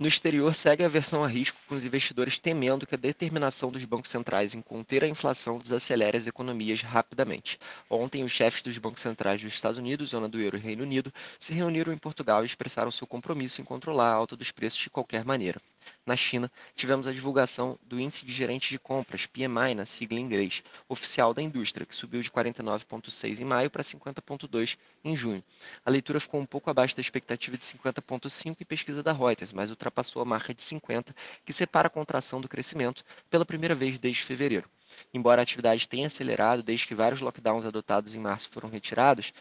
No 0.00 0.08
exterior, 0.08 0.54
segue 0.54 0.82
a 0.82 0.88
versão 0.88 1.22
a 1.22 1.28
risco, 1.28 1.58
com 1.68 1.74
os 1.74 1.84
investidores 1.84 2.38
temendo 2.38 2.86
que 2.86 2.94
a 2.94 2.98
determinação 2.98 3.70
dos 3.70 3.84
bancos 3.84 4.10
centrais 4.10 4.54
em 4.54 4.62
conter 4.62 5.04
a 5.04 5.06
inflação 5.06 5.58
desacelere 5.58 6.16
as 6.16 6.26
economias 6.26 6.80
rapidamente. 6.80 7.58
Ontem, 7.90 8.24
os 8.24 8.32
chefes 8.32 8.62
dos 8.62 8.78
bancos 8.78 9.02
centrais 9.02 9.42
dos 9.42 9.52
Estados 9.52 9.76
Unidos, 9.76 10.08
zona 10.08 10.26
do 10.26 10.40
euro 10.40 10.56
e 10.56 10.60
Reino 10.60 10.84
Unido, 10.84 11.12
se 11.38 11.52
reuniram 11.52 11.92
em 11.92 11.98
Portugal 11.98 12.42
e 12.42 12.46
expressaram 12.46 12.90
seu 12.90 13.06
compromisso 13.06 13.60
em 13.60 13.64
controlar 13.64 14.10
a 14.10 14.14
alta 14.14 14.34
dos 14.34 14.50
preços 14.50 14.80
de 14.80 14.88
qualquer 14.88 15.22
maneira. 15.22 15.60
Na 16.06 16.16
China, 16.16 16.50
tivemos 16.74 17.06
a 17.06 17.12
divulgação 17.12 17.78
do 17.82 18.00
Índice 18.00 18.24
de 18.24 18.32
Gerentes 18.32 18.70
de 18.70 18.78
Compras, 18.78 19.26
PMI, 19.26 19.74
na 19.74 19.84
sigla 19.84 20.18
em 20.18 20.22
inglês, 20.22 20.62
oficial 20.88 21.32
da 21.34 21.42
indústria, 21.42 21.86
que 21.86 21.94
subiu 21.94 22.22
de 22.22 22.30
49,6 22.30 23.40
em 23.40 23.44
maio 23.44 23.70
para 23.70 23.82
50,2 23.82 24.76
em 25.04 25.16
junho. 25.16 25.42
A 25.84 25.90
leitura 25.90 26.20
ficou 26.20 26.40
um 26.40 26.46
pouco 26.46 26.70
abaixo 26.70 26.96
da 26.96 27.00
expectativa 27.00 27.56
de 27.56 27.64
50,5 27.64 28.56
em 28.60 28.64
pesquisa 28.64 29.02
da 29.02 29.12
Reuters, 29.12 29.52
mas 29.52 29.70
ultrapassou 29.70 30.22
a 30.22 30.24
marca 30.24 30.54
de 30.54 30.62
50, 30.62 31.14
que 31.44 31.52
separa 31.52 31.86
a 31.86 31.90
contração 31.90 32.40
do 32.40 32.48
crescimento 32.48 33.04
pela 33.30 33.44
primeira 33.44 33.74
vez 33.74 33.98
desde 33.98 34.22
fevereiro. 34.22 34.68
Embora 35.14 35.40
a 35.40 35.44
atividade 35.44 35.88
tenha 35.88 36.06
acelerado 36.06 36.62
desde 36.62 36.86
que 36.86 36.94
vários 36.94 37.20
lockdowns 37.20 37.64
adotados 37.64 38.14
em 38.14 38.18
março 38.18 38.48
foram 38.48 38.68
retirados, 38.68 39.32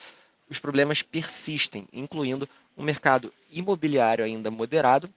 os 0.50 0.59
problemas 0.59 1.02
persistem, 1.02 1.88
incluindo 1.94 2.50
um 2.77 2.83
mercado 2.83 3.33
imobiliário 3.52 4.25
ainda 4.25 4.50
moderado 4.50 5.09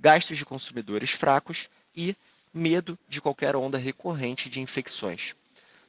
gastos 0.00 0.38
de 0.38 0.46
consumidores 0.46 1.10
fracos 1.10 1.68
e 1.94 2.16
medo 2.52 2.98
de 3.06 3.20
qualquer 3.20 3.54
onda 3.54 3.78
recorrente 3.78 4.48
de 4.48 4.60
infecções. 4.60 5.36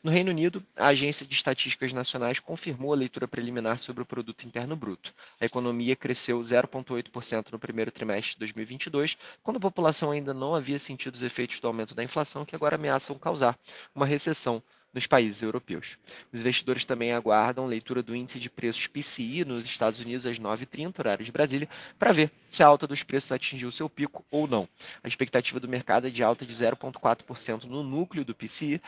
No 0.04 0.10
Reino 0.10 0.32
Unido, 0.32 0.66
a 0.76 0.88
Agência 0.88 1.28
de 1.28 1.36
Estatísticas 1.36 1.94
Nacionais 1.94 2.40
confirmou 2.40 2.92
a 2.92 2.96
leitura 2.96 3.28
preliminar 3.28 3.78
sobre 3.78 4.02
o 4.02 4.06
produto 4.06 4.48
interno 4.48 4.76
bruto. 4.76 5.14
A 5.40 5.46
economia 5.46 5.96
cresceu 5.96 6.42
0,8% 6.42 7.52
no 7.52 7.60
primeiro 7.60 7.92
trimestre 7.92 8.34
de 8.34 8.40
2022, 8.40 9.16
quando 9.44 9.58
a 9.58 9.60
população 9.60 10.10
ainda 10.10 10.34
não 10.34 10.56
havia 10.56 10.80
sentido 10.80 11.14
os 11.14 11.22
efeitos 11.22 11.60
do 11.60 11.68
aumento 11.68 11.94
da 11.94 12.04
inflação 12.04 12.44
que 12.44 12.56
agora 12.56 12.78
ameaçam 12.78 13.16
causar 13.20 13.60
uma 13.94 14.08
recessão 14.08 14.64
nos 14.92 15.06
países 15.06 15.42
europeus. 15.42 16.00
Os 16.34 16.42
investidores 16.42 16.84
também 16.84 17.14
aguardam 17.14 17.68
leitura 17.68 18.02
do 18.02 18.16
índice 18.16 18.40
de 18.40 18.50
preços 18.50 18.88
PCI 18.88 19.46
nos 19.46 19.66
Estados 19.66 20.00
Unidos 20.00 20.26
às 20.26 20.40
9h30, 20.40 21.00
horário 21.00 21.24
de 21.24 21.32
Brasília, 21.32 21.70
para 21.98 22.12
ver 22.12 22.32
se 22.50 22.64
a 22.64 22.68
alta 22.68 22.88
dos 22.88 23.04
preços 23.04 23.32
atingiu 23.32 23.72
seu 23.72 23.88
pico 23.88 24.26
ou 24.32 24.48
não. 24.48 24.68
A 25.04 25.08
expectativa 25.08 25.60
do 25.60 25.70
mercado 25.70 26.08
é 26.08 26.10
de 26.10 26.24
alta 26.24 26.44
de 26.44 26.54
0,4% 26.54 27.66
no 27.66 27.84
núcleo 27.84 28.26
do 28.26 28.36
PCI, 28.36 28.82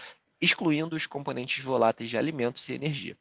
excluindo 0.44 0.94
os 0.94 1.08
componentes 1.08 1.64
voláteis 1.64 2.10
de 2.10 2.18
alimentos 2.18 2.68
e 2.68 2.74
energia. 2.74 3.18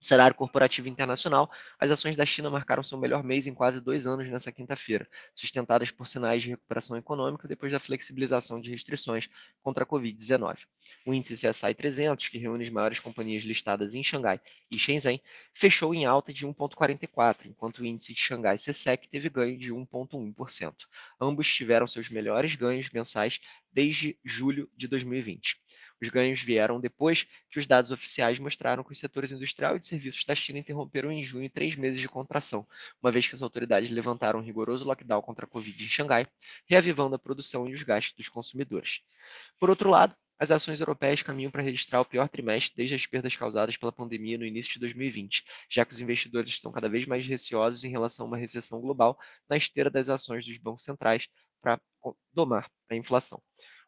No 0.00 0.08
cenário 0.08 0.34
corporativo 0.34 0.88
internacional, 0.88 1.48
as 1.78 1.90
ações 1.90 2.16
da 2.16 2.24
China 2.24 2.50
marcaram 2.50 2.82
seu 2.82 2.98
melhor 2.98 3.22
mês 3.22 3.46
em 3.46 3.54
quase 3.54 3.80
dois 3.80 4.06
anos 4.06 4.28
nesta 4.28 4.50
quinta-feira, 4.50 5.06
sustentadas 5.34 5.90
por 5.90 6.08
sinais 6.08 6.42
de 6.42 6.48
recuperação 6.48 6.96
econômica 6.96 7.46
depois 7.46 7.70
da 7.70 7.78
flexibilização 7.78 8.60
de 8.60 8.70
restrições 8.70 9.28
contra 9.62 9.84
a 9.84 9.86
Covid-19. 9.86 10.64
O 11.06 11.12
índice 11.12 11.34
CSI 11.34 11.74
300, 11.74 12.26
que 12.28 12.38
reúne 12.38 12.64
as 12.64 12.70
maiores 12.70 12.98
companhias 12.98 13.44
listadas 13.44 13.94
em 13.94 14.02
Xangai 14.02 14.40
e 14.70 14.78
Shenzhen, 14.78 15.22
fechou 15.52 15.94
em 15.94 16.06
alta 16.06 16.32
de 16.32 16.46
1,44, 16.46 17.46
enquanto 17.46 17.78
o 17.80 17.86
índice 17.86 18.14
de 18.14 18.20
Xangai 18.20 18.56
CSEC 18.56 19.06
teve 19.06 19.28
ganho 19.28 19.56
de 19.56 19.72
1,1%. 19.72 20.74
Ambos 21.20 21.54
tiveram 21.54 21.86
seus 21.86 22.08
melhores 22.08 22.56
ganhos 22.56 22.90
mensais 22.90 23.38
desde 23.70 24.18
julho 24.24 24.68
de 24.76 24.88
2020. 24.88 25.60
Os 26.02 26.08
ganhos 26.08 26.42
vieram 26.42 26.80
depois 26.80 27.28
que 27.48 27.60
os 27.60 27.66
dados 27.66 27.92
oficiais 27.92 28.40
mostraram 28.40 28.82
que 28.82 28.90
os 28.90 28.98
setores 28.98 29.30
industrial 29.30 29.76
e 29.76 29.78
de 29.78 29.86
serviços 29.86 30.24
da 30.24 30.34
China 30.34 30.58
interromperam 30.58 31.12
em 31.12 31.22
junho 31.22 31.48
três 31.48 31.76
meses 31.76 32.00
de 32.00 32.08
contração, 32.08 32.66
uma 33.00 33.12
vez 33.12 33.28
que 33.28 33.36
as 33.36 33.42
autoridades 33.42 33.88
levantaram 33.88 34.40
um 34.40 34.42
rigoroso 34.42 34.84
lockdown 34.84 35.22
contra 35.22 35.46
a 35.46 35.48
Covid 35.48 35.84
em 35.84 35.86
Xangai, 35.86 36.26
reavivando 36.66 37.14
a 37.14 37.18
produção 37.20 37.68
e 37.68 37.72
os 37.72 37.84
gastos 37.84 38.14
dos 38.16 38.28
consumidores. 38.28 39.00
Por 39.60 39.70
outro 39.70 39.88
lado, 39.88 40.16
as 40.40 40.50
ações 40.50 40.80
europeias 40.80 41.22
caminham 41.22 41.52
para 41.52 41.62
registrar 41.62 42.00
o 42.00 42.04
pior 42.04 42.28
trimestre 42.28 42.74
desde 42.76 42.96
as 42.96 43.06
perdas 43.06 43.36
causadas 43.36 43.76
pela 43.76 43.92
pandemia 43.92 44.36
no 44.36 44.44
início 44.44 44.72
de 44.72 44.80
2020, 44.80 45.44
já 45.70 45.84
que 45.84 45.92
os 45.92 46.00
investidores 46.00 46.50
estão 46.50 46.72
cada 46.72 46.88
vez 46.88 47.06
mais 47.06 47.24
receosos 47.24 47.84
em 47.84 47.90
relação 47.90 48.26
a 48.26 48.28
uma 48.28 48.36
recessão 48.36 48.80
global 48.80 49.16
na 49.48 49.56
esteira 49.56 49.88
das 49.88 50.08
ações 50.08 50.44
dos 50.44 50.58
bancos 50.58 50.82
centrais 50.82 51.28
para 51.60 51.80
domar 52.32 52.68
a 52.90 52.96
inflação. 52.96 53.40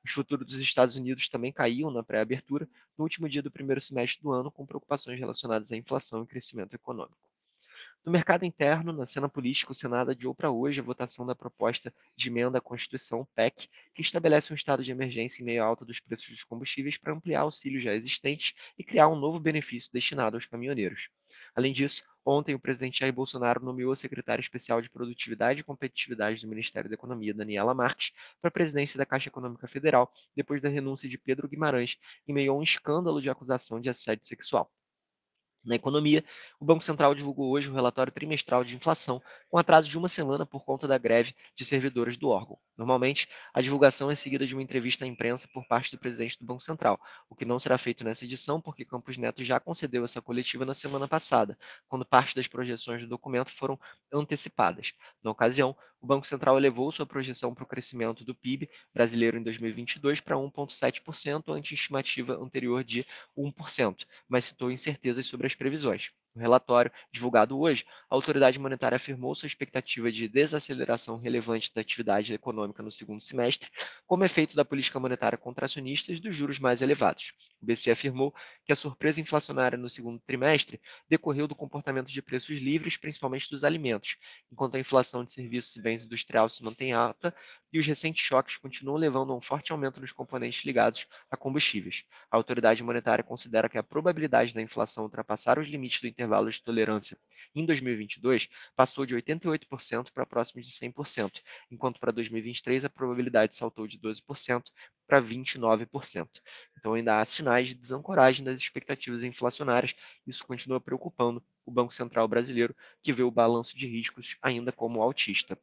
Os 0.04 0.12
futuros 0.12 0.46
dos 0.46 0.58
Estados 0.58 0.96
Unidos 0.96 1.28
também 1.28 1.52
caíam 1.52 1.90
na 1.90 2.02
pré-abertura 2.02 2.68
no 2.96 3.04
último 3.04 3.28
dia 3.28 3.42
do 3.42 3.50
primeiro 3.50 3.80
semestre 3.80 4.22
do 4.22 4.32
ano, 4.32 4.50
com 4.50 4.66
preocupações 4.66 5.18
relacionadas 5.18 5.72
à 5.72 5.76
inflação 5.76 6.22
e 6.22 6.26
crescimento 6.26 6.74
econômico. 6.74 7.16
No 8.04 8.12
mercado 8.12 8.44
interno, 8.44 8.92
na 8.92 9.06
cena 9.06 9.30
política, 9.30 9.72
o 9.72 9.74
Senado 9.74 10.10
adiou 10.10 10.34
para 10.34 10.50
hoje 10.50 10.78
a 10.78 10.84
votação 10.84 11.24
da 11.24 11.34
proposta 11.34 11.92
de 12.14 12.28
emenda 12.28 12.58
à 12.58 12.60
Constituição, 12.60 13.26
PEC, 13.34 13.66
que 13.94 14.02
estabelece 14.02 14.52
um 14.52 14.54
estado 14.54 14.84
de 14.84 14.92
emergência 14.92 15.40
em 15.40 15.46
meio 15.46 15.62
à 15.62 15.66
alta 15.66 15.86
dos 15.86 16.00
preços 16.00 16.28
dos 16.28 16.44
combustíveis 16.44 16.98
para 16.98 17.14
ampliar 17.14 17.40
auxílios 17.40 17.82
já 17.82 17.94
existentes 17.94 18.52
e 18.78 18.84
criar 18.84 19.08
um 19.08 19.16
novo 19.16 19.40
benefício 19.40 19.90
destinado 19.90 20.36
aos 20.36 20.44
caminhoneiros. 20.44 21.08
Além 21.54 21.72
disso, 21.72 22.04
ontem 22.24 22.54
o 22.54 22.58
presidente 22.58 23.00
Jair 23.00 23.12
Bolsonaro 23.12 23.64
nomeou 23.64 23.92
a 23.92 23.96
secretária 23.96 24.40
especial 24.40 24.80
de 24.80 24.90
Produtividade 24.90 25.60
e 25.60 25.64
Competitividade 25.64 26.40
do 26.40 26.48
Ministério 26.48 26.88
da 26.88 26.94
Economia, 26.94 27.34
Daniela 27.34 27.74
Marques, 27.74 28.12
para 28.40 28.48
a 28.48 28.52
presidência 28.52 28.98
da 28.98 29.06
Caixa 29.06 29.28
Econômica 29.28 29.68
Federal, 29.68 30.12
depois 30.34 30.62
da 30.62 30.68
renúncia 30.68 31.08
de 31.08 31.18
Pedro 31.18 31.48
Guimarães, 31.48 31.98
em 32.26 32.32
meio 32.32 32.52
a 32.52 32.56
um 32.56 32.62
escândalo 32.62 33.20
de 33.20 33.30
acusação 33.30 33.80
de 33.80 33.88
assédio 33.90 34.26
sexual. 34.26 34.70
Na 35.64 35.74
economia, 35.74 36.22
o 36.60 36.64
Banco 36.64 36.84
Central 36.84 37.14
divulgou 37.14 37.50
hoje 37.50 37.70
o 37.70 37.74
relatório 37.74 38.12
trimestral 38.12 38.62
de 38.62 38.76
inflação, 38.76 39.22
com 39.48 39.56
atraso 39.56 39.88
de 39.88 39.96
uma 39.96 40.08
semana 40.08 40.44
por 40.44 40.64
conta 40.64 40.86
da 40.86 40.98
greve 40.98 41.34
de 41.56 41.64
servidores 41.64 42.16
do 42.18 42.28
órgão. 42.28 42.58
Normalmente, 42.76 43.28
a 43.52 43.62
divulgação 43.62 44.10
é 44.10 44.14
seguida 44.14 44.46
de 44.46 44.54
uma 44.54 44.62
entrevista 44.62 45.04
à 45.04 45.08
imprensa 45.08 45.48
por 45.52 45.66
parte 45.66 45.90
do 45.92 45.98
presidente 45.98 46.38
do 46.38 46.44
Banco 46.44 46.60
Central, 46.60 47.00
o 47.30 47.34
que 47.34 47.44
não 47.44 47.58
será 47.58 47.78
feito 47.78 48.04
nessa 48.04 48.24
edição 48.24 48.60
porque 48.60 48.84
Campos 48.84 49.16
Neto 49.16 49.42
já 49.42 49.58
concedeu 49.58 50.04
essa 50.04 50.20
coletiva 50.20 50.66
na 50.66 50.74
semana 50.74 51.08
passada, 51.08 51.56
quando 51.88 52.04
parte 52.04 52.36
das 52.36 52.46
projeções 52.46 53.02
do 53.02 53.08
documento 53.08 53.50
foram 53.50 53.78
antecipadas. 54.12 54.92
Na 55.22 55.30
ocasião, 55.30 55.74
o 56.04 56.06
Banco 56.06 56.26
Central 56.26 56.58
elevou 56.58 56.92
sua 56.92 57.06
projeção 57.06 57.54
para 57.54 57.64
o 57.64 57.66
crescimento 57.66 58.26
do 58.26 58.34
PIB 58.34 58.68
brasileiro 58.92 59.38
em 59.38 59.42
2022 59.42 60.20
para 60.20 60.36
1,7%, 60.36 61.44
ante 61.48 61.72
estimativa 61.72 62.34
anterior 62.34 62.84
de 62.84 63.06
1%, 63.34 64.04
mas 64.28 64.44
citou 64.44 64.70
incertezas 64.70 65.24
sobre 65.24 65.46
as 65.46 65.54
previsões. 65.54 66.10
No 66.34 66.42
relatório 66.42 66.90
divulgado 67.12 67.56
hoje, 67.60 67.84
a 68.10 68.14
autoridade 68.14 68.58
monetária 68.58 68.96
afirmou 68.96 69.36
sua 69.36 69.46
expectativa 69.46 70.10
de 70.10 70.28
desaceleração 70.28 71.16
relevante 71.16 71.72
da 71.72 71.80
atividade 71.80 72.34
econômica 72.34 72.82
no 72.82 72.90
segundo 72.90 73.20
semestre, 73.20 73.70
como 74.04 74.24
efeito 74.24 74.56
da 74.56 74.64
política 74.64 74.98
monetária 74.98 75.38
contracionista 75.38 76.12
e 76.12 76.18
dos 76.18 76.34
juros 76.34 76.58
mais 76.58 76.82
elevados. 76.82 77.34
O 77.62 77.66
BC 77.66 77.92
afirmou 77.92 78.34
que 78.64 78.72
a 78.72 78.76
surpresa 78.76 79.20
inflacionária 79.20 79.78
no 79.78 79.88
segundo 79.88 80.18
trimestre 80.26 80.80
decorreu 81.08 81.46
do 81.46 81.54
comportamento 81.54 82.08
de 82.08 82.20
preços 82.20 82.58
livres, 82.58 82.96
principalmente 82.96 83.48
dos 83.48 83.62
alimentos, 83.62 84.16
enquanto 84.50 84.74
a 84.74 84.80
inflação 84.80 85.24
de 85.24 85.30
serviços 85.30 85.76
e 85.76 85.82
bens 85.82 86.04
industriais 86.04 86.54
se 86.54 86.64
mantém 86.64 86.92
alta 86.92 87.32
e 87.74 87.78
os 87.80 87.86
recentes 87.88 88.24
choques 88.24 88.56
continuam 88.56 88.96
levando 88.96 89.32
a 89.32 89.36
um 89.36 89.40
forte 89.40 89.72
aumento 89.72 90.00
nos 90.00 90.12
componentes 90.12 90.64
ligados 90.64 91.08
a 91.28 91.36
combustíveis. 91.36 92.04
A 92.30 92.36
autoridade 92.36 92.84
monetária 92.84 93.24
considera 93.24 93.68
que 93.68 93.76
a 93.76 93.82
probabilidade 93.82 94.54
da 94.54 94.62
inflação 94.62 95.02
ultrapassar 95.02 95.58
os 95.58 95.66
limites 95.66 96.00
do 96.00 96.06
intervalo 96.06 96.48
de 96.48 96.62
tolerância 96.62 97.18
em 97.52 97.66
2022 97.66 98.48
passou 98.76 99.04
de 99.04 99.16
88% 99.16 100.12
para 100.12 100.24
próximo 100.24 100.62
de 100.62 100.68
100%, 100.70 101.42
enquanto 101.68 101.98
para 101.98 102.12
2023 102.12 102.84
a 102.84 102.88
probabilidade 102.88 103.56
saltou 103.56 103.88
de 103.88 103.98
12% 103.98 104.70
para 105.04 105.20
29%. 105.20 106.28
Então 106.78 106.94
ainda 106.94 107.20
há 107.20 107.24
sinais 107.24 107.70
de 107.70 107.74
desancoragem 107.74 108.44
das 108.44 108.56
expectativas 108.56 109.24
inflacionárias. 109.24 109.96
Isso 110.24 110.46
continua 110.46 110.80
preocupando 110.80 111.44
o 111.66 111.72
Banco 111.72 111.92
Central 111.92 112.28
brasileiro, 112.28 112.72
que 113.02 113.12
vê 113.12 113.24
o 113.24 113.32
balanço 113.32 113.76
de 113.76 113.88
riscos 113.88 114.36
ainda 114.40 114.70
como 114.70 115.02
altista. 115.02 115.58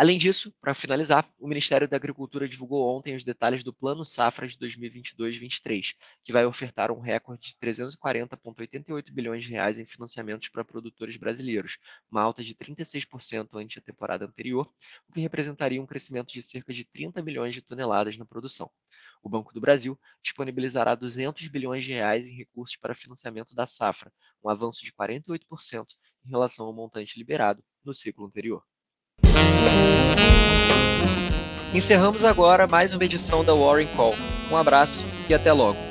Além 0.00 0.16
disso, 0.16 0.50
para 0.62 0.72
finalizar, 0.72 1.30
o 1.38 1.46
Ministério 1.46 1.86
da 1.86 1.94
Agricultura 1.94 2.48
divulgou 2.48 2.96
ontem 2.96 3.14
os 3.14 3.22
detalhes 3.22 3.62
do 3.62 3.70
Plano 3.70 4.02
Safra 4.02 4.48
de 4.48 4.56
2022-23, 4.56 5.94
que 6.24 6.32
vai 6.32 6.46
ofertar 6.46 6.90
um 6.90 7.00
recorde 7.00 7.50
de 7.50 7.56
340,88 7.56 9.12
bilhões 9.12 9.44
de 9.44 9.50
reais 9.50 9.78
em 9.78 9.84
financiamentos 9.84 10.48
para 10.48 10.64
produtores 10.64 11.18
brasileiros, 11.18 11.76
uma 12.10 12.22
alta 12.22 12.42
de 12.42 12.54
36% 12.54 13.50
ante 13.56 13.78
a 13.78 13.82
temporada 13.82 14.24
anterior, 14.24 14.72
o 15.06 15.12
que 15.12 15.20
representaria 15.20 15.82
um 15.82 15.86
crescimento 15.86 16.32
de 16.32 16.40
cerca 16.40 16.72
de 16.72 16.86
30 16.86 17.20
milhões 17.22 17.54
de 17.54 17.60
toneladas 17.60 18.16
na 18.16 18.24
produção. 18.24 18.70
O 19.22 19.28
Banco 19.28 19.52
do 19.52 19.60
Brasil 19.60 20.00
disponibilizará 20.22 20.94
200 20.94 21.46
bilhões 21.48 21.84
de 21.84 21.92
reais 21.92 22.26
em 22.26 22.34
recursos 22.34 22.74
para 22.74 22.94
financiamento 22.94 23.54
da 23.54 23.66
safra, 23.66 24.10
um 24.42 24.48
avanço 24.48 24.82
de 24.82 24.94
48% 24.94 25.88
em 26.24 26.30
relação 26.30 26.64
ao 26.64 26.72
montante 26.72 27.18
liberado 27.18 27.62
no 27.84 27.92
ciclo 27.92 28.24
anterior. 28.24 28.64
Encerramos 31.72 32.24
agora 32.24 32.66
mais 32.66 32.94
uma 32.94 33.04
edição 33.04 33.44
da 33.44 33.54
Warren 33.54 33.88
Call. 33.96 34.14
Um 34.50 34.56
abraço 34.56 35.04
e 35.28 35.34
até 35.34 35.52
logo. 35.52 35.89